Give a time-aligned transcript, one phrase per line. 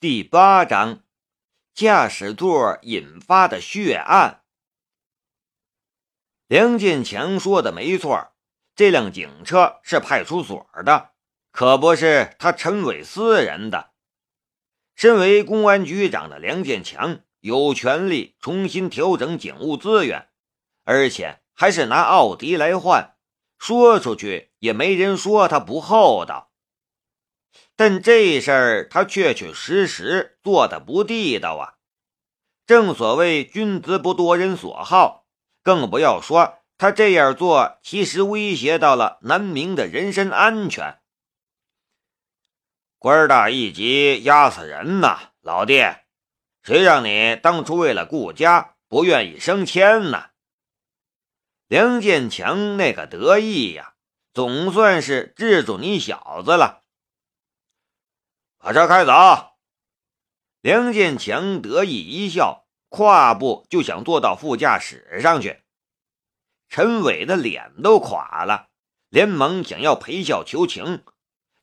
[0.00, 1.00] 第八章，
[1.74, 4.44] 驾驶座引发的血案。
[6.46, 8.28] 梁建强说的没错，
[8.76, 11.10] 这辆警车是派出所的，
[11.50, 13.90] 可不是他陈伟私人的。
[14.94, 20.28] 身为公安局长的梁建强，有权利重新调整警务资源，
[20.84, 23.16] 而且还是拿奥迪来换，
[23.58, 26.47] 说出去也没人说他不厚道。
[27.78, 31.74] 但这事儿他确确实实做的不地道啊！
[32.66, 35.26] 正所谓君子不夺人所好，
[35.62, 40.98] 更不要说他这样做其实威胁到了南明的人身安全。
[42.98, 45.84] 官大一级压死人呐，老弟，
[46.64, 50.30] 谁让你当初为了顾家不愿意升迁呢？
[51.68, 53.94] 梁建强那个得意呀，
[54.34, 56.77] 总算是制住你小子了。
[58.58, 59.12] 把车开走！
[60.60, 65.62] 梁建强得意一笑，跨步就想坐到副驾驶上去。
[66.68, 68.68] 陈伟的脸都垮了，
[69.08, 71.04] 连忙想要赔笑求情，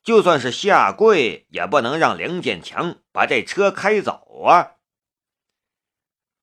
[0.02, 4.72] 就算是下跪也不能让梁建强把这车开走啊！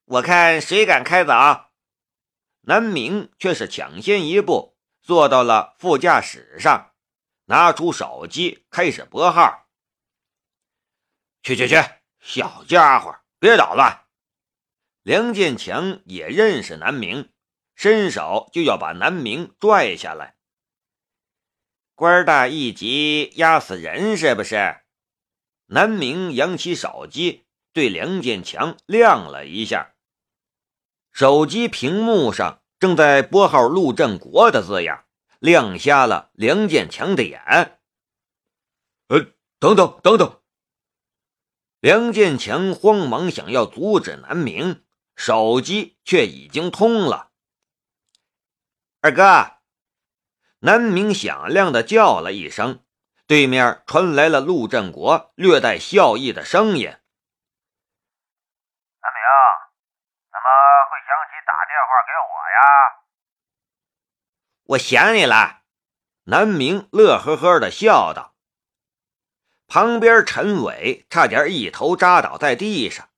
[0.06, 1.34] 我看谁敢开走？
[2.62, 6.92] 南明却是抢先一步坐到了副驾驶上，
[7.46, 9.63] 拿出手机开始拨号。
[11.44, 11.76] 去去去，
[12.22, 14.06] 小家伙，别捣乱！
[15.02, 17.30] 梁建强也认识南明，
[17.76, 20.38] 伸手就要把南明拽下来。
[21.96, 24.78] 官大一级压死人是不是？
[25.66, 29.96] 南明扬起手机，对梁建强亮了一下。
[31.12, 35.04] 手机屏幕上正在拨号“陆振国”的字样，
[35.40, 37.42] 亮瞎了梁建强的眼。
[39.10, 39.20] 呃，
[39.60, 40.40] 等等等等。
[41.84, 44.86] 梁建强慌忙想要阻止南明，
[45.18, 47.32] 手机却已经通了。
[49.02, 49.58] 二哥，
[50.60, 52.86] 南明响亮的叫了一声，
[53.28, 56.86] 对面传来了陆振国略带笑意的声音
[59.04, 59.20] ：“南明，
[60.32, 60.48] 怎么
[60.90, 62.64] 会想起打电话给我呀
[64.72, 65.64] ？”“我想你了。”
[66.32, 68.33] 南明乐呵呵的笑道。
[69.74, 73.10] 旁边，陈伟差点一头扎倒在地上。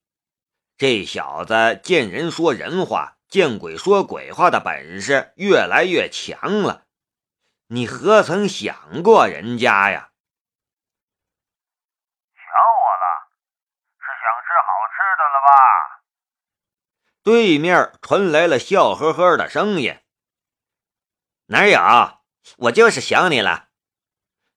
[0.77, 6.85] 这小子见人说人话，见鬼说鬼话的本事越来越强了。
[7.67, 10.11] 你何曾想过人家呀？
[12.38, 13.27] 想我了，
[13.99, 15.51] 是想吃好吃的了吧？
[17.22, 19.99] 对面传来了笑呵呵的声音。
[21.47, 21.77] 哪有？
[22.59, 23.67] 我就是想你了。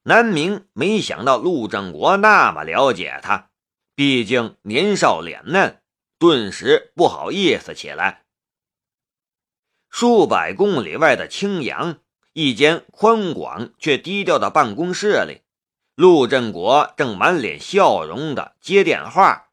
[0.09, 3.51] 南明没想到陆正国那么了解他，
[3.95, 5.83] 毕竟年少脸嫩，
[6.19, 8.25] 顿时不好意思起来。
[9.91, 11.99] 数百公里外的青阳，
[12.33, 15.43] 一间宽广却低调的办公室里，
[15.95, 19.51] 陆振国正满脸笑容的接电话。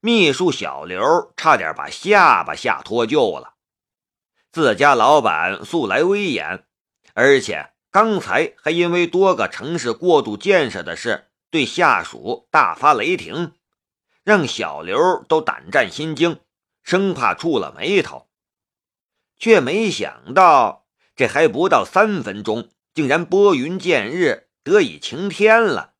[0.00, 3.54] 秘书小刘差点把下巴吓脱臼了，
[4.52, 6.66] 自家老板素来威严，
[7.14, 7.70] 而且。
[7.96, 13.54] 刚才还因为多个城市过度建设的事，对下属大发雷霆，
[14.22, 16.38] 让小刘都胆战心惊，
[16.82, 18.28] 生怕触了霉头，
[19.38, 25.94] 却没想到这还不到三分钟，竟然拨云见日，得以晴天了。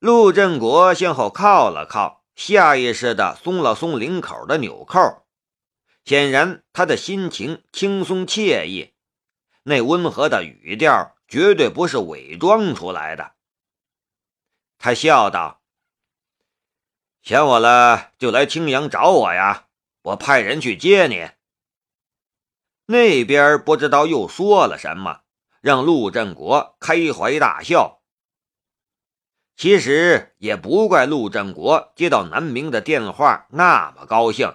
[0.00, 5.22] 陆振国向后靠了靠，下意识地松了松领口的纽扣，
[6.04, 8.93] 显然他的心情轻松惬意。
[9.64, 13.32] 那温和的语调绝对不是伪装出来的。
[14.78, 15.62] 他笑道
[17.22, 19.68] ：“想我了就来青阳找我呀，
[20.02, 21.30] 我派人去接你。”
[22.86, 25.22] 那边不知道又说了什么，
[25.62, 28.02] 让陆振国开怀大笑。
[29.56, 34.54] 其实也不怪陆振国接到南明的电话那么高兴。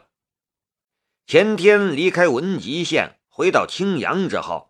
[1.25, 4.68] 前天离开文集县，回到青阳之后。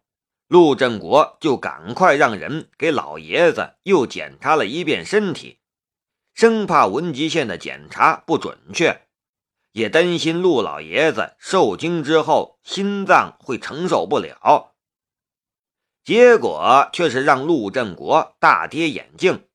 [0.50, 5.60] 陆振国就赶快让人给老爷子又检查了一遍身体，
[6.34, 9.04] 生怕文集县的检查不准确，
[9.74, 14.74] 也担心陆老爷子受惊之后心脏会承受不了。
[16.04, 19.45] 结果却是让陆振国大跌眼镜，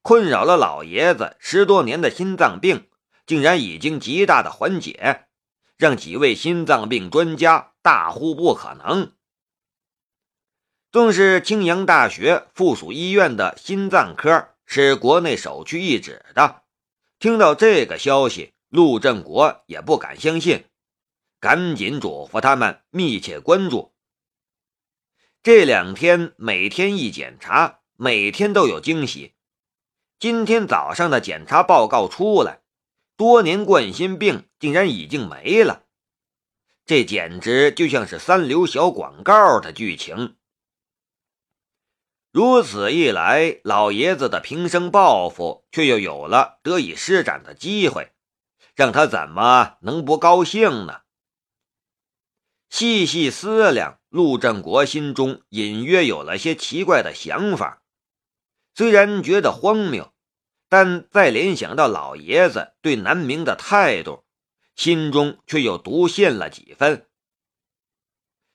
[0.00, 2.88] 困扰了老爷子十多年的心脏病，
[3.26, 5.26] 竟然已经极大的缓解，
[5.76, 9.10] 让几位心脏病专家大呼不可能。
[10.92, 16.64] 纵是青阳大学附属医院的心脏科是国内首屈一指的。
[17.20, 20.64] 听到这个消息，陆振国也不敢相信，
[21.38, 23.92] 赶紧嘱咐他们密切关注。
[25.44, 29.34] 这两天每天一检查，每天都有惊喜。
[30.18, 32.62] 今天早上的检查报告出来，
[33.16, 35.84] 多年冠心病竟然已经没了，
[36.84, 40.34] 这简直就像是三流小广告的剧情。
[42.32, 48.12] 如此一来，老爷子的平生抱负却又有了得以施展的机会，
[48.76, 51.00] 让他怎么能不高兴呢？
[52.68, 57.82] 细细思量，陆振国心中隐约有了些奇怪的想法。
[58.76, 60.12] 虽然觉得荒谬，
[60.68, 64.24] 但再联想到老爷子对南明的态度，
[64.76, 67.08] 心中却又笃信了几分。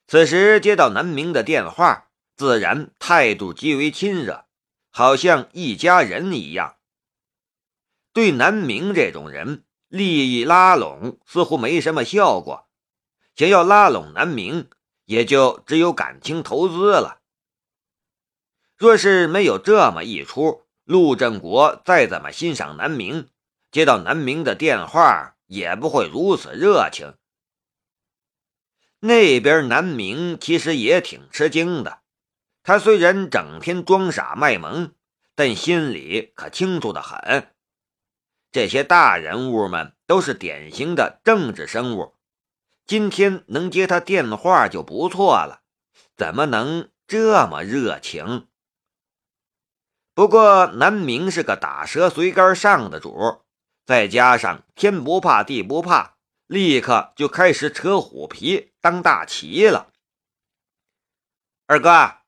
[0.06, 2.05] 此时接到南明的电话。
[2.36, 4.44] 自然态度极为亲热，
[4.90, 6.76] 好像一家人一样。
[8.12, 12.68] 对南明这种人，利益拉拢似乎没什么效果。
[13.34, 14.68] 想要拉拢南明，
[15.06, 17.22] 也就只有感情投资了。
[18.76, 23.28] 若是没有这么一出，陆振国再怎么欣赏南明，
[23.70, 27.14] 接到南明的电话也不会如此热情。
[29.00, 32.00] 那边南明其实也挺吃惊的。
[32.66, 34.92] 他虽然整天装傻卖萌，
[35.36, 37.54] 但心里可清楚的很。
[38.50, 42.16] 这些大人物们都是典型的政治生物，
[42.84, 45.62] 今天能接他电话就不错了，
[46.16, 48.48] 怎么能这么热情？
[50.12, 53.42] 不过南明是个打蛇随杆上的主，
[53.84, 56.16] 再加上天不怕地不怕，
[56.48, 59.92] 立刻就开始扯虎皮当大旗了。
[61.68, 62.25] 二哥。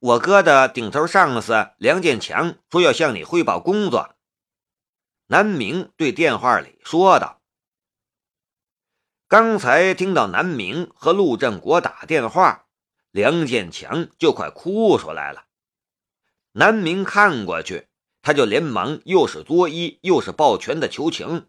[0.00, 4.16] 我哥的顶头上司梁建强说要向你汇报工作。
[5.26, 7.42] 南明对电话里说道
[9.28, 12.64] ：“刚才听到南明和陆振国打电话，
[13.10, 15.44] 梁建强就快哭出来了。
[16.52, 17.88] 南明看过去，
[18.22, 21.46] 他就连忙又是作揖又是抱拳的求情。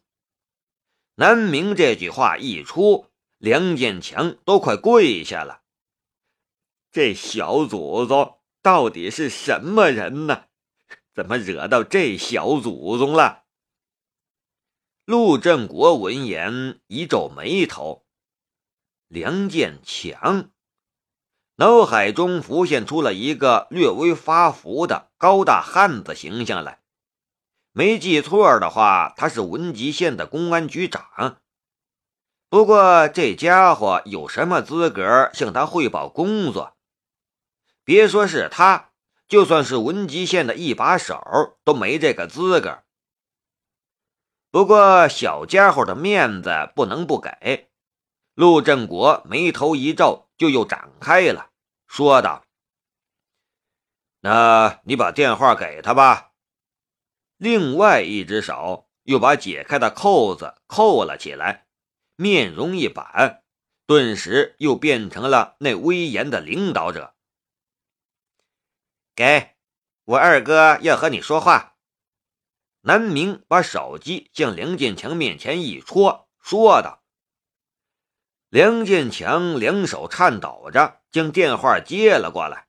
[1.15, 3.07] 南明这句话一出，
[3.37, 5.61] 梁建强都快跪下了。
[6.91, 10.45] 这小祖宗！”到底是什么人呢？
[11.13, 13.43] 怎么惹到这小祖宗了？
[15.05, 18.05] 陆振国闻言一皱眉头。
[19.07, 20.51] 梁建强，
[21.55, 26.81] 脑海中浮现出了一个略微发福的高大汉子形象来。
[27.73, 31.41] 没记错的话，他是文集县的公安局长。
[32.47, 36.77] 不过这家伙有什么资格向他汇报工作？
[37.83, 38.91] 别说是他，
[39.27, 42.83] 就算是文集县的一把手都没这个资格。
[44.51, 47.69] 不过小家伙的面子不能不给。
[48.33, 51.51] 陆振国眉头一皱，就又展开了，
[51.87, 52.45] 说道
[54.21, 56.31] ：“那你把电话给他吧。”
[57.37, 61.67] 另外一只手又把解开的扣子扣了起来，
[62.15, 63.43] 面容一板，
[63.85, 67.15] 顿时又变成了那威严的领导者。
[69.15, 69.51] 给
[70.05, 71.75] 我二哥要和你说话。
[72.83, 77.03] 南明把手机向梁建强面前一戳，说道
[78.49, 82.65] ：“梁建强两手颤抖着将电话接了过来，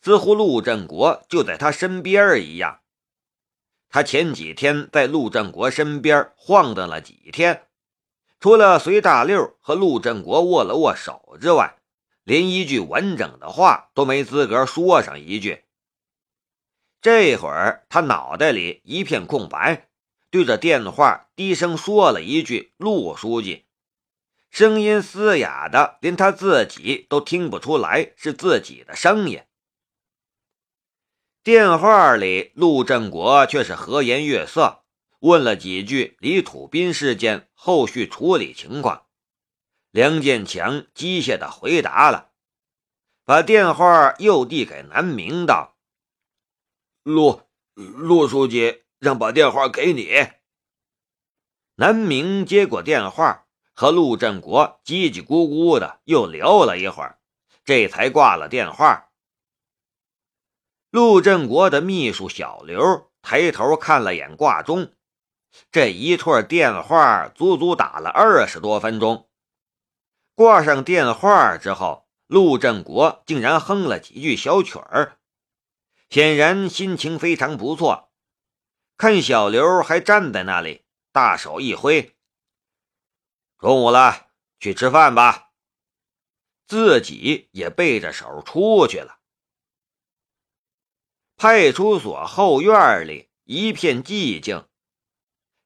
[0.00, 2.80] 似乎陆振国就在他身边一样。
[3.90, 7.66] 他前几天在陆振国身边晃荡了几天，
[8.40, 11.76] 除了随大溜和陆振国握了握手之外，
[12.24, 15.64] 连一句完整的话都没资格说上一句。”
[17.02, 19.88] 这会儿，他脑袋里一片空白，
[20.30, 23.66] 对着电话低声说了一句：“陆书记。”
[24.50, 29.42] 声音嘶哑的，连他自己都听不出来是自己的声音。
[31.42, 34.84] 电话里，陆振国却是和颜悦色，
[35.18, 39.06] 问了几句李土斌事件后续处理情况。
[39.90, 42.30] 梁建强机械的回答了，
[43.24, 45.71] 把电话又递给南明道。
[47.02, 47.42] 陆
[47.74, 50.28] 陆书记让把电话给你。
[51.74, 57.18] 南明接过电话，和陆振国叽叽咕咕的又聊了一会儿，
[57.64, 59.08] 这才挂了电话。
[60.90, 64.92] 陆振国的秘书小刘抬头看了眼挂钟，
[65.72, 69.28] 这一串电话足足打了二十多分钟。
[70.34, 75.18] 挂上电话之后，陆振国竟然哼了几句小曲儿。
[76.12, 78.12] 显然心情非常不错，
[78.98, 82.14] 看小刘还站在那里，大手一挥
[83.56, 84.26] ：“中午了，
[84.60, 85.52] 去吃饭吧。”
[86.68, 89.20] 自己也背着手出去了。
[91.38, 94.68] 派出所后院里一片寂静。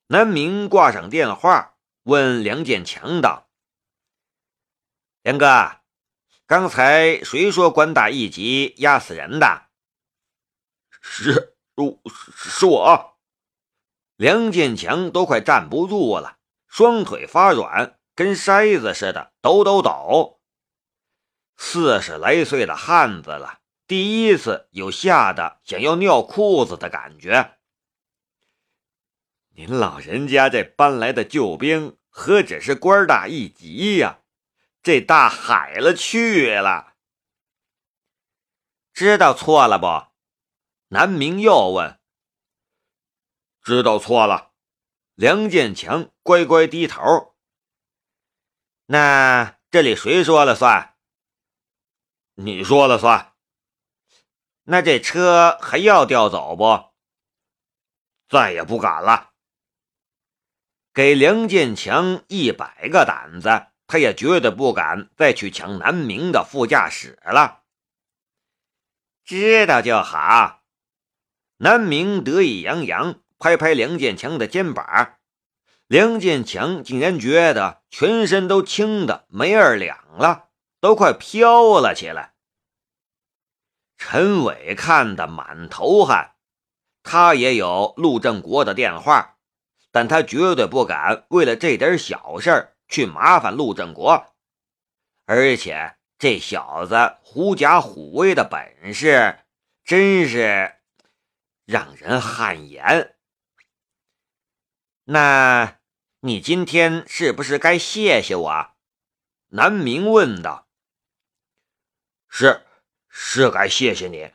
[0.06, 3.50] 南明挂上电话，问梁建强道
[5.22, 5.80] ：“梁哥，
[6.46, 9.65] 刚才谁说官大一级压死人的
[11.08, 11.54] ？”“是，
[12.34, 13.16] 是我。”
[14.16, 20.40] 梁建强都快站不住了，双腿发软，跟筛子似的抖抖抖。
[21.56, 27.58] 四十来岁的汉子了，第一次有吓得想要尿裤子的感觉。
[29.50, 34.18] 您老人家这搬来的救兵，何止是官大一级呀？
[34.82, 36.94] 这大海了去了！
[38.92, 40.15] 知道错了不？
[40.88, 42.00] 南明又问。
[43.62, 44.52] 知道错了。
[45.14, 47.35] 梁建强乖乖低头。
[48.85, 50.97] 那这里谁说了算？
[52.35, 53.35] 你说了算。
[54.64, 56.93] 那这车还要调走不？
[58.28, 59.33] 再也不敢了。
[60.93, 67.64] 给梁建强一百个胆子，他也绝对不敢再去抢南明的副驾驶了。
[69.25, 70.62] 知道就好。
[71.58, 75.18] 南明得意洋洋，拍拍梁建强的肩膀。
[75.86, 80.48] 梁建强竟然觉得全身都轻的没二两了，
[80.80, 82.34] 都快飘了起来。
[83.96, 86.34] 陈伟看得满头汗，
[87.02, 89.36] 他也有陆正国的电话。
[89.92, 94.26] 但他绝对不敢为了这点小事去麻烦陆正国，
[95.25, 99.38] 而且这小子狐假虎威的本事
[99.86, 100.75] 真是
[101.66, 103.16] 让人汗颜。
[105.04, 105.78] 那
[106.20, 108.70] 你今天是不是该谢谢我？
[109.49, 110.68] 南明问道。
[112.28, 112.64] 是，
[113.08, 114.32] 是该谢谢你。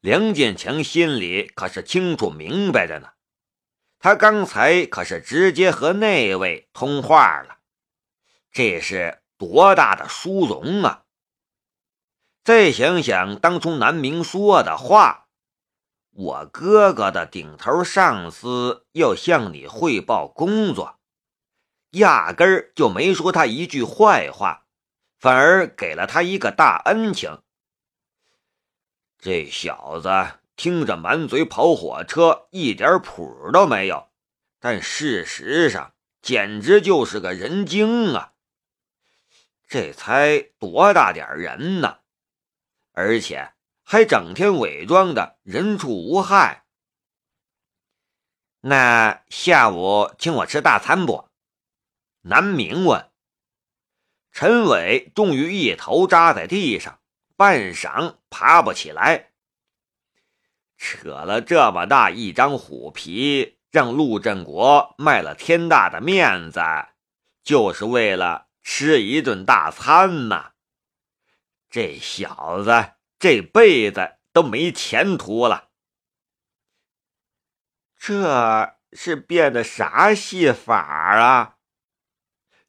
[0.00, 3.12] 梁建强心里可是清楚明白着呢。
[3.98, 7.58] 他刚才可是直接和那位通话了，
[8.50, 11.04] 这是多大的殊荣啊！
[12.42, 15.28] 再想想当初南明说的话，
[16.10, 21.00] 我哥哥的顶头上司要向你汇报工作，
[21.90, 24.66] 压根儿就没说他一句坏话，
[25.18, 27.42] 反而给了他一个大恩情。
[29.18, 30.10] 这小子。
[30.56, 34.10] 听着满嘴跑火车，一点谱都没有，
[34.58, 38.34] 但事实上简直就是个人精啊！
[39.66, 42.00] 这才多大点人呢？
[42.92, 43.54] 而且
[43.92, 46.64] 还整天伪装的人畜无害。
[48.60, 51.28] 那下午请我吃大餐不？
[52.20, 53.10] 南明问。
[54.30, 57.00] 陈伟终于一头扎在地上，
[57.36, 59.32] 半晌爬不起来。
[60.78, 66.60] 扯了这么大一张虎皮，让陆振国卖了天大的面子，
[67.42, 70.52] 就是为了吃一顿大餐呐！
[71.68, 75.68] 这小子这辈子都没前途了。
[77.98, 81.56] 这是变的啥戏法啊？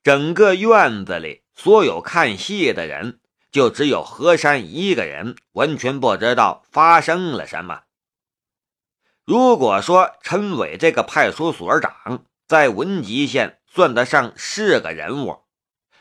[0.04, 7.84] 整个院子里所有看戏的人，就只有何山一个人完全不知道发生了什么。
[9.24, 15.46] 如果说陈伟这个派出所长在文集县算得上是个人物，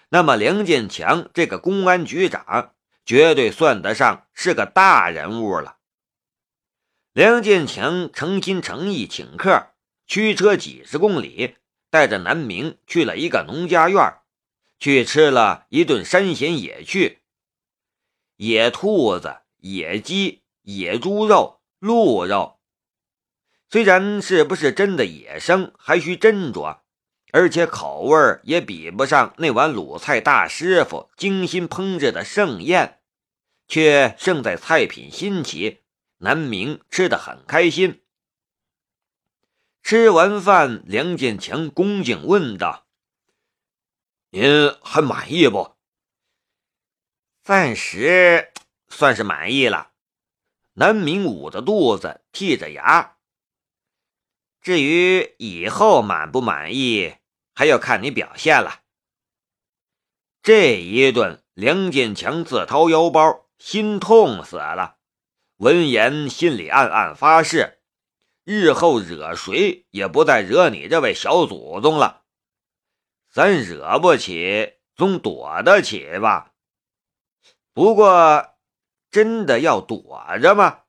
[0.09, 2.75] 那么梁建强这个公安局长
[3.11, 5.79] 绝对算得上是个大人物了。
[7.13, 9.73] 梁建强诚心诚意请客，
[10.07, 11.57] 驱车几十公里，
[11.91, 14.19] 带着南明去了一个农家院，
[14.79, 17.19] 去吃了一顿山鲜野趣，
[18.37, 22.61] 野兔子、野鸡、野猪肉、鹿肉。
[23.69, 26.79] 虽然是不是真的野生还需斟酌，
[27.33, 32.99] 而且口味也比不上那碗鲁菜大师傅精心烹制的盛宴，
[33.71, 35.81] 却胜在菜品新奇。
[36.19, 38.03] 南明吃得很开心。
[39.83, 42.87] 吃完饭，梁建强恭敬问道
[44.29, 45.77] ：“您还满意不
[47.43, 48.53] ？”“暂时
[48.89, 49.93] 算是满意了。”
[50.75, 53.17] 南明捂着肚子，剔着牙。
[54.61, 57.15] 至于以后满不满意，
[57.55, 58.83] 还要看你表现了。
[60.43, 64.97] 这一顿，梁建强自掏腰包，心痛死了。
[65.59, 67.79] 闻言，心里暗暗发誓，
[68.43, 72.23] 日后惹谁也不再惹你这位小祖宗了。
[73.31, 76.53] 咱惹不起，总躲得起吧？
[77.75, 78.55] 不过，
[79.11, 80.81] 真的要躲着吗？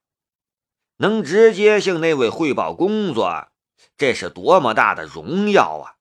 [0.96, 3.50] 能直接向那位汇报工作，
[3.98, 6.00] 这是多么大的荣耀啊！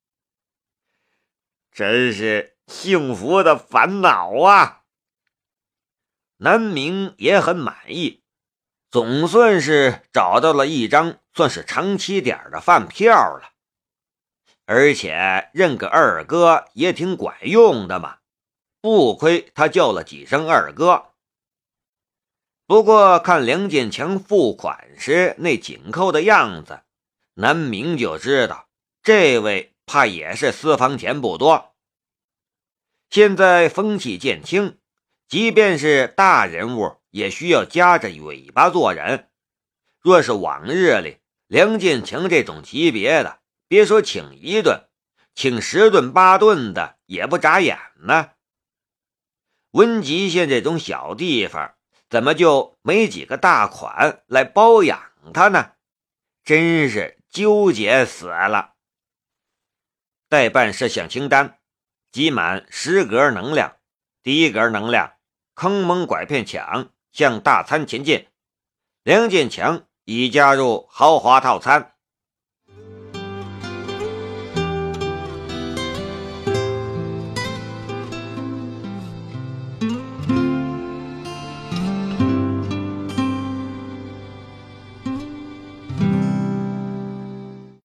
[1.73, 4.80] 真是幸福的烦恼啊！
[6.43, 8.23] 南明也很满意，
[8.91, 13.51] 总算是找到了一张算是长期点的饭票了，
[14.65, 18.21] 而且认个二哥也挺管用的嘛，
[18.81, 21.09] 不亏他叫了几声二哥。
[22.67, 26.81] 不过看梁建强付款时那紧扣的样子，
[27.35, 28.67] 南明就知道
[29.03, 31.75] 这位怕也是私房钱不多。
[33.11, 34.79] 现在风气渐轻，
[35.31, 39.31] 即便是大人物也需要夹着尾巴做人。
[40.01, 44.89] 若是往日里，梁建强这种级别的，别说请一顿，
[45.37, 48.33] 请十顿八顿的也不眨眼呢。
[49.71, 51.75] 温集县这种小地方。
[52.09, 55.01] 怎么就没几个大款来包养
[55.33, 55.75] 他呢？
[56.43, 58.75] 真是纠结死了。
[60.29, 61.61] 待办事项清单：
[62.11, 63.77] 集满十格能量。
[64.25, 65.13] 第一格能量：
[65.61, 68.29] 坑蒙拐骗抢，向大餐前进。
[69.03, 71.97] 梁建强已加入豪华套餐。